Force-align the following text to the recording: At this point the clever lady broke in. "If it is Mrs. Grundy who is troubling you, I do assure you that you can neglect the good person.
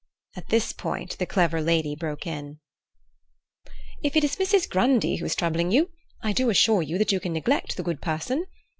At 0.35 0.49
this 0.49 0.73
point 0.73 1.15
the 1.19 1.27
clever 1.27 1.61
lady 1.61 1.95
broke 1.95 2.25
in. 2.25 2.59
"If 4.01 4.15
it 4.15 4.23
is 4.23 4.37
Mrs. 4.37 4.67
Grundy 4.67 5.17
who 5.17 5.25
is 5.27 5.35
troubling 5.35 5.69
you, 5.69 5.91
I 6.23 6.33
do 6.33 6.49
assure 6.49 6.81
you 6.81 6.97
that 6.97 7.11
you 7.11 7.19
can 7.19 7.33
neglect 7.33 7.77
the 7.77 7.83
good 7.83 8.01
person. 8.01 8.47